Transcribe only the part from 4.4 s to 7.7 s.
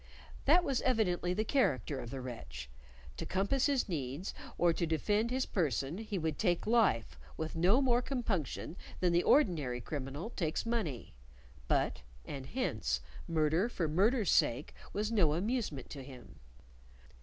or to defend his person he would take life with